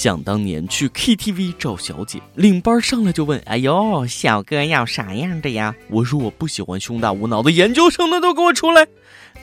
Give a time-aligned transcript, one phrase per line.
[0.00, 8.86] 想当年去 KTV 找小姐，领班上来就问：“哎呦，小哥要啥样的呀？”我说：“我不喜欢胸大无脑的研究生的，都给我出来！”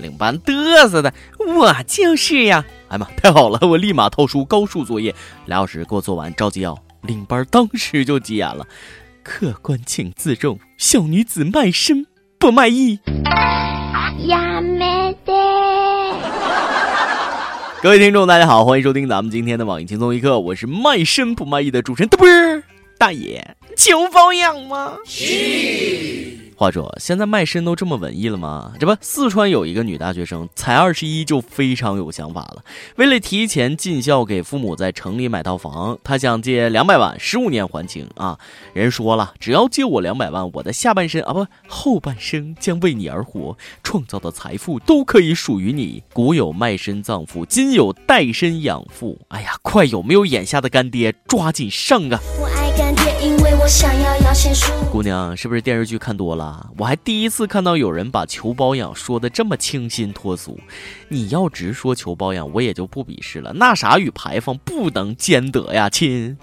[0.01, 1.13] 领班嘚瑟的
[1.55, 3.59] ：“我就是呀！”哎妈，太好了！
[3.67, 5.13] 我立马掏出高数作业，
[5.45, 6.75] 俩小时给我做完，着急要。
[7.03, 8.65] 领班当时就急眼了
[9.21, 12.07] ：“客官请自重，小女子卖身
[12.39, 12.99] 不卖艺。”
[14.25, 15.36] 呀没得。
[17.87, 22.27] 各位听众，大家好，欢迎收听咱们今天的网易轻松一刻，我是卖身不卖艺的主持人，嘚啵
[22.97, 24.97] 大爷，求包养吗？
[26.57, 28.73] 话说，现在卖身都这么文艺了吗？
[28.79, 32.63] 这不，四川有一个女大学生，才二十一就非常有想法了。
[32.95, 38.39] 为了提前尽孝，给父母在城里买套房，她想借两百万，十五年还清啊。
[38.73, 46.01] 人说了，只要借我两百万，我的下半身啊不后半生将为你而活，创造的财富都可以属于你。
[46.11, 49.21] 古有卖身葬父，今有代身养父。
[49.27, 52.19] 哎呀，快有没有眼下的干爹，抓紧上啊！
[52.39, 54.71] 我爱干爹，因为我想要摇钱树。
[54.91, 56.69] 姑娘，是不是电视剧看多了？
[56.77, 60.59] 我还第一次看到有人把求包养说的这么清新脱俗。
[61.07, 63.51] 你要直说求包养，我也就不鄙视了。
[63.53, 66.37] 那啥与牌坊不能兼得呀，亲。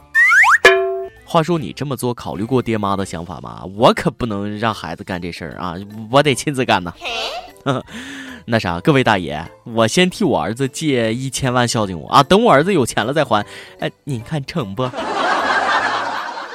[1.25, 3.63] 话说你这么做，考虑过爹妈的想法吗？
[3.77, 5.77] 我可不能让孩子干这事儿啊，
[6.11, 6.93] 我得亲自干呢。
[8.45, 13.47] 那啥，各位大爷，我先替我儿子借一千万孝敬我啊，等我儿子有钱了再还。
[13.79, 14.91] 哎，您看成不？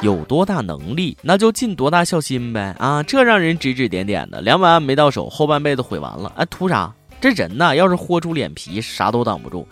[0.01, 3.03] 有多大能力，那就尽多大孝心呗啊！
[3.03, 6.93] 这让人指指点点的，两百万没到手，后半辈子毁完了，哎，图啥？
[7.19, 9.67] 这人呐，要是豁出脸皮，啥都挡不住。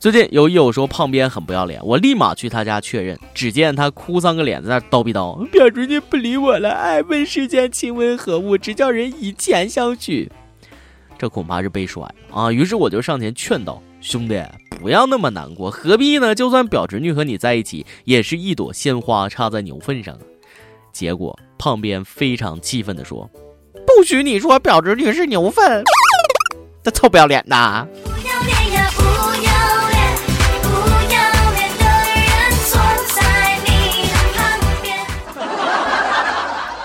[0.00, 10.28] 最近有一友说胖边很不要脸，我立马去他家确认，只见他哭丧个脸在那叨逼叨，表侄女不理我了，哎，问世间情为何物，只叫人以钱相许。
[11.16, 12.50] 这恐怕是被甩啊！
[12.50, 14.42] 于是我就上前劝道：“兄弟。”
[14.78, 16.34] 不要那么难过，何必呢？
[16.34, 20.16] 就算表侄女和你在一起，也是一朵鲜花插在牛粪上。
[20.92, 23.28] 结果胖边非常气愤地说
[23.86, 25.84] ：“不许你说表侄女是牛粪，
[26.82, 27.88] 这臭不要脸的！”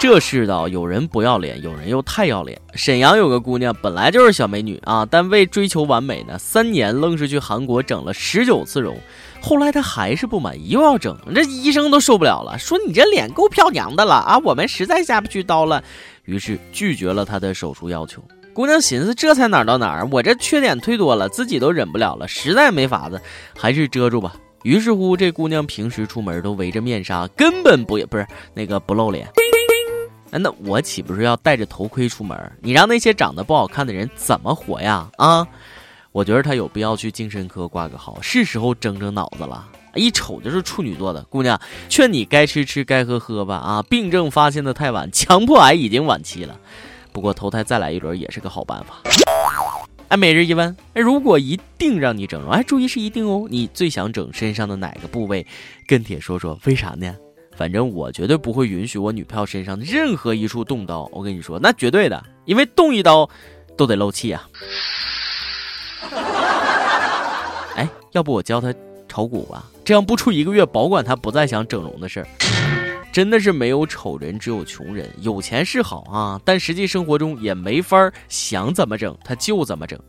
[0.04, 2.60] 这世道有人不要脸，有人又太要脸。
[2.74, 8.98] 沈阳有个姑娘，本来就是小美女啊，但为追求完美呢，三年愣是去韩国整了十九次容。
[9.42, 15.82] 后来她还是不满意，又要整，这医生都受不了了，说你这脸够漂亮的了啊，我们实在下不去刀了，
[16.26, 18.22] 于是拒绝了她的手术要求。
[18.54, 23.22] 姑娘寻思，这才哪儿到哪儿，我这缺点忒多了，自己都忍不了了，实在没法子，
[23.58, 24.36] 还是遮住吧。
[24.64, 29.26] 于是乎，这姑娘平时出门都围着面纱，根本不也不是那个不露脸。
[30.40, 32.52] 那我岂不是要戴着头盔出门？
[32.62, 35.10] 你让那些长得不好看的人怎么活呀？
[35.18, 35.48] 啊，
[36.12, 39.68] 我觉得他有必要去精神科挂个号，是时候整整脑子了。
[39.96, 43.58] 一瞅就是处女座的姑娘，劝你该吃吃该喝喝吧。
[43.58, 46.60] 啊，病症发现的太晚，强迫癌已经晚期了。
[47.12, 49.02] 不过投胎再来一轮也是个好办法。
[50.08, 55.46] 哎，每日一问，哎，如果一定让你整容，哎，注意是一定哦，你最想整身上的哪个部位？
[55.88, 57.16] 跟帖说说，为啥呢？
[57.56, 61.10] 反正我绝对不会允许我女票身上任何一处动刀。
[61.12, 63.30] 我跟你说，那绝对的，因为动一刀
[63.78, 64.48] 都得漏气啊。
[67.76, 68.74] 哎，要不我教她
[69.08, 72.28] 炒股吧，这样不出一个月，保管她不再想整容的事儿。
[73.12, 75.08] 真的是没有丑人，只有穷人。
[75.22, 80.00] 有钱是好啊，但实际生活中也没法想怎么整他就怎么整。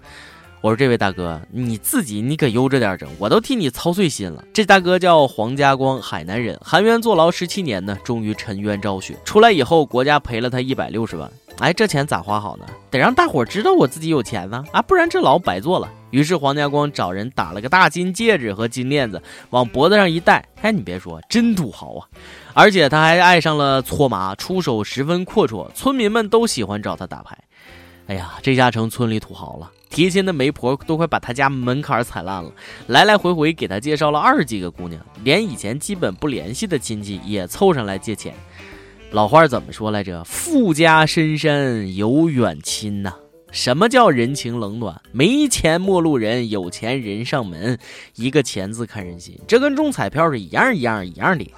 [0.65, 4.43] 我说这位大哥，你自己你可悠着点整，我都替你操碎心了。
[4.51, 11.31] 这大哥叫黄家光，海南人，含冤坐牢十七年呢，终于沉冤昭雪，出来以后，国家赔了他一百六十万。
[11.59, 12.65] 哎，这钱咋花好呢？
[12.91, 15.87] 得让大伙知道我自己有钱呢啊，不然这牢白坐了。
[16.09, 20.49] 于是黄家光找人打了个大金戒指和金链子，往脖子上一戴。
[20.63, 22.09] 哎，你别说，真土豪啊！
[22.55, 27.37] 而且他还爱上了搓麻，出手十分阔绰，村民们都喜欢找他打牌。
[28.07, 29.71] 哎呀，这下成村里土豪了。
[29.95, 32.51] 提亲的媒婆都快把他家门槛踩烂了，
[32.89, 38.35] 来来回回给他介绍了二十几个姑娘，连以前基本不联系的亲戚也凑上来借钱。
[39.13, 40.25] 老话怎么说来着？
[40.25, 43.15] 富家深山有远亲呐。
[43.53, 45.01] 什么叫人情冷暖？
[45.13, 47.79] 没钱陌路人，有钱人上门。
[48.17, 51.49] 一个钱字看人心，这跟中彩票是一样一样一样的。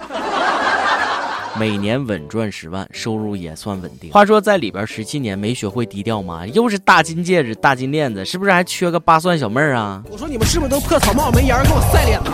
[1.59, 4.11] 每年稳赚十万，收入也算稳定。
[4.11, 6.45] 话说在里边十七年没学会低调吗？
[6.47, 10.03] 又是大金戒指、大金链子，是不是还缺个八蒜小妹儿啊？
[10.11, 12.31] 我说你们是不是都破草帽没檐给我晒脸呢？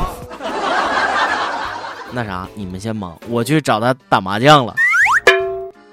[2.12, 4.76] 那啥，你们先忙，我去找他打麻将了。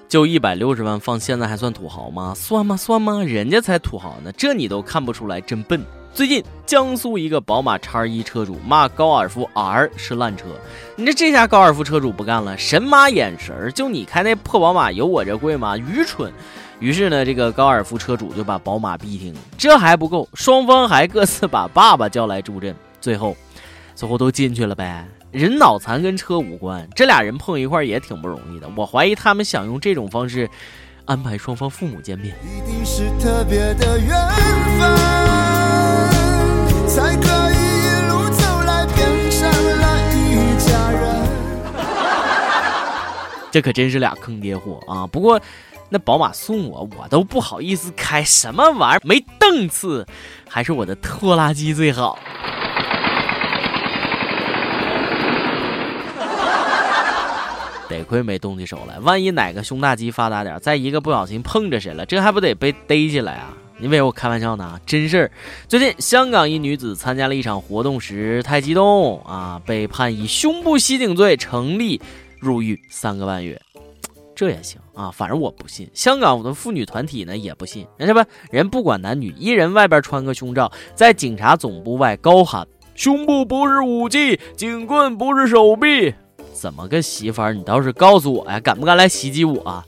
[0.09, 2.35] 就一百六十万放现在还算土豪吗？
[2.37, 2.77] 算吗？
[2.77, 3.23] 算吗？
[3.23, 5.81] 人家才土豪呢，这你都看不出来，真笨。
[6.12, 10.44] 最近江苏一个宝马叉一车主骂高尔夫 R 是烂车，
[10.96, 15.78] 你这这下高尔夫车主不干了，神马眼神儿就你开那破宝马有我这贵吗？
[15.78, 16.32] 愚蠢！
[16.80, 19.34] 于是呢，这个高尔夫车主就把宝马逼停。
[19.56, 22.74] 这还不够，双方还各自把爸爸叫来助阵。
[23.00, 23.36] 最后，
[23.94, 25.06] 最后都进去了呗。
[25.30, 28.68] 人脑残跟车无关，这俩人碰一块也挺不容易的。
[28.76, 30.48] 我怀疑他们想用这种方式
[31.04, 32.34] 安排双方父母见面。
[32.42, 34.08] 一定是特别的缘
[34.78, 35.30] 分，
[36.92, 37.22] 才可
[37.52, 38.98] 以一路走来变
[39.31, 39.40] 成
[39.81, 40.19] 了一
[40.58, 41.00] 家人。
[43.52, 45.06] 这可真是俩坑爹货啊！
[45.06, 45.40] 不过
[45.88, 50.04] 那宝马送我，我都不好意思开，什么玩意儿没档次，
[50.48, 52.19] 还是我的拖拉机最好。
[57.88, 63.54] 得亏没动起手来，万一哪个胸大肌发达点，再一个不小心碰着谁了，这还不得被逮起来啊？
[63.81, 64.79] 你为我开玩笑呢？
[64.85, 65.31] 真事儿。
[65.67, 71.99] 最近香港一女子参加了一场活动时太激动啊，被判以胸部袭警罪成立，
[72.38, 73.59] 入狱三个半月。
[74.35, 75.88] 这也行啊，反正我不信。
[75.94, 78.27] 香港的妇女团体呢也不信，人家吧？
[78.50, 86.12] 人不管男女，一人外边穿个胸罩，在警察总部外高喊：“胸部不是武器，警棍不是手臂。”
[86.53, 87.55] 怎么个媳妇儿？
[87.55, 89.85] 你倒是告诉我呀，敢不敢来袭击我？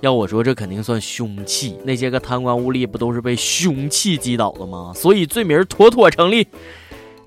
[0.00, 1.76] 要我说，这肯定算凶器。
[1.84, 4.92] 那些个贪官污吏不都是被凶器击倒的吗？
[4.94, 6.46] 所以罪名妥妥成立。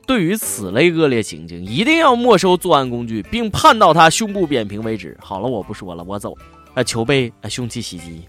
[0.07, 5.17] 对于此类恶劣行径，一定要没收作案工具，并判到他胸部扁平为止。
[5.21, 6.33] 好了，我不说了，我走。
[6.73, 8.23] 啊，求被啊凶器袭击。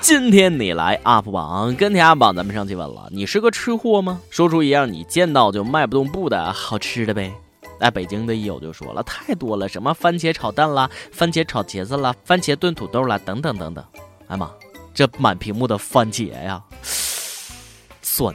[0.00, 4.20] 今天你来 UP 榜，跟天 UP 榜，咱们上去问了，你是个吃货吗？
[4.28, 7.32] 说出一样你见到就迈不动步的好吃的呗。
[7.80, 13.82] 那北京的益友就说了，太多了，什么番茄炒蛋啦，番茄炒茄子啦，番茄炖土豆啦，等等等等。
[14.28, 14.50] 哎妈，
[14.92, 16.62] 这满屏幕的番茄呀，
[18.02, 18.34] 酸。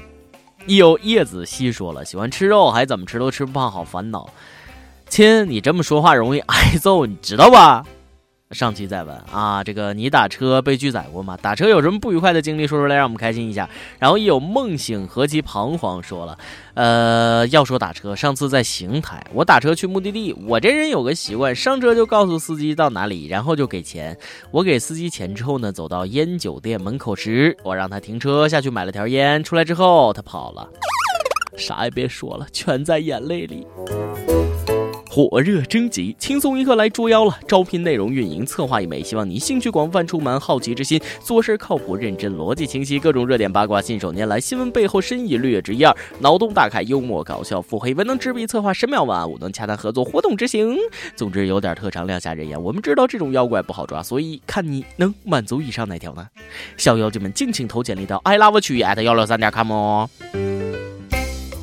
[0.66, 4.28] 益友叶子细说了，喜欢吃肉还怎么吃都吃不胖，好烦恼。
[5.08, 7.86] 亲，你这么说话容易挨揍，你知道吧？
[8.52, 11.36] 上期再问啊，这个你打车被拒载过吗？
[11.42, 13.68] 打车有什么不愉快的经历，说出来让我们开心一下。
[13.98, 16.38] 然后一有梦醒何其彷徨说了，
[16.76, 24.16] 呃，要说打车，上次在邢台，我打车去目的地，我这人有个习惯，上车就告诉司机到哪里，然后就给钱。
[24.52, 30.70] 我给司机钱之后呢，走到烟酒店门口时，我让他停车下去买了条烟，出来之后他跑了，
[31.58, 33.66] 啥也别说了，全在眼泪里。
[35.16, 37.40] 火热征集，轻松一刻来捉妖了！
[37.48, 50.76] 招聘内容运营策划一枚，希望你兴趣广泛，充满好奇之心，做事靠谱认真，逻辑清晰，各种热点八卦信手拈来，新闻背后深意略知一二，脑洞大开，幽默搞笑，腹黑文能执笔策划神妙文案，武能洽谈合作活动执行。
[51.16, 52.62] 总之有点特长，亮瞎人眼。
[52.62, 56.28] 我们知道这种妖怪不好抓，所以看你能满足以上哪条呢？
[56.76, 60.08] 小妖精们尽情投简历到 i love 曲艺艾特幺六三点 com。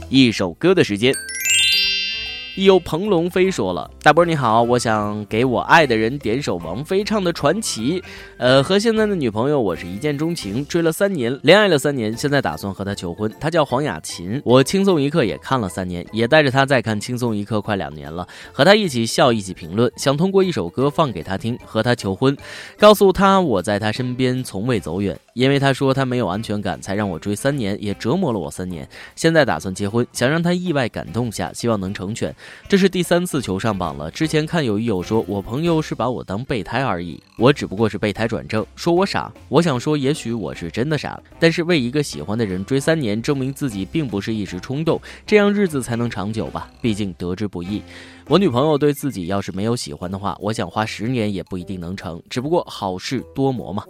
[0.09, 1.15] 一首歌的时间。
[2.57, 7.99] 有彭龙飞说了：“大波你好，我想给我爱的人点首王菲唱的《传奇》。
[8.37, 13.33] 呃，和现在的女朋友我是一见钟情，追了三年，恋爱了三年，现在打算和她求婚。
[13.41, 22.37] 她叫黄雅琴，我轻松一刻也看了三年，也带着她在看轻松一刻快两年了，和她一起笑，一起评论，想通过一首歌放给她听，和她求婚，
[22.77, 28.87] 告诉她我在她身边从未走远。”因为她说她没有安全感，才让我追三年，也折磨了我三年。
[29.17, 32.35] 现在打算结婚，想让她意外感动下，希望能成全。
[32.69, 34.11] 这是第三次求上榜了。
[34.11, 39.33] 之前看有益友说我朋友是把我当备胎而已，我只不过是备胎转正，说我傻。
[39.49, 46.71] 我想说，也许我是真的傻，但是为一个喜欢的人追三年，证明自己并不是一时冲动，这样日子才能长久吧。
[46.81, 47.83] 毕竟得之不易。
[48.29, 52.23] 我女朋友对自己要是没有喜欢的话，我想花十年也不一定能成。
[52.31, 53.85] 只不过好事多磨嘛。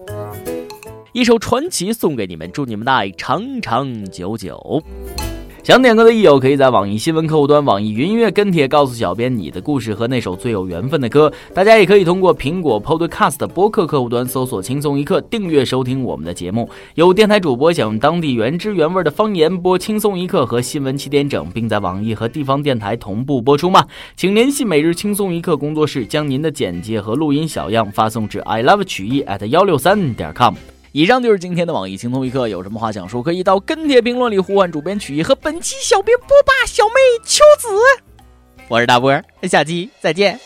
[1.13, 4.83] 一首传奇送给你们，祝你们的爱长长久久。
[5.63, 11.33] 想点歌的益友，可以在网易新闻客户端、网易云音乐跟帖告诉小编你的故事和那首最有缘分的歌。
[11.55, 16.69] 大家也可以通过苹果 Podcast 播客客户端搜索“轻松一刻”，订阅收听我们的节目。
[16.97, 23.87] 有电台主播想用当地原汁原味的方言播《轻松一刻》和新闻七点整，并在网易和地方电台同步播出吗？
[24.17, 30.57] 请联系每日轻松一刻工作室，将您的简介和录音小样发送至 i love 曲艺 at 幺六三点 com。
[30.93, 36.95] 以上就是今天的网易轻松一刻，有什么话想说，可以到跟帖评论里呼唤主编曲艺和本期小编波霸小妹
[37.25, 37.69] 秋子。
[38.69, 40.39] 我是大波，下期再见。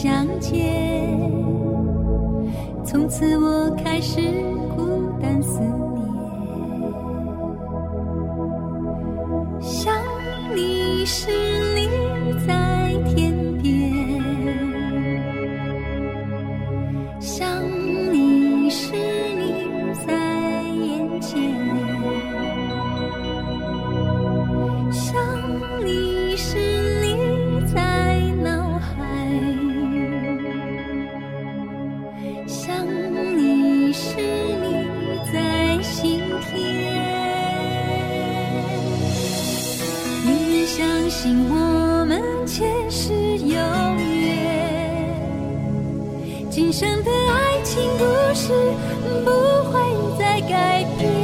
[0.00, 1.18] 相见。
[2.84, 4.20] 从此我开始
[46.60, 48.52] 今生的爱情故事
[49.24, 49.30] 不
[49.70, 51.17] 会再改变。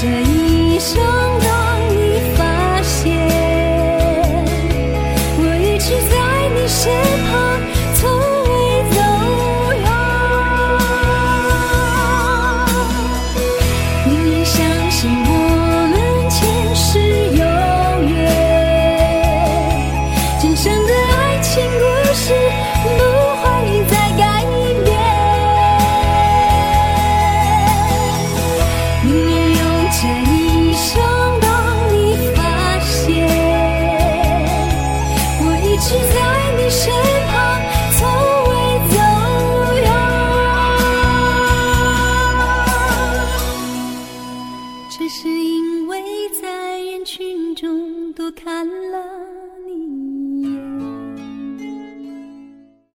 [0.00, 1.23] 这一生。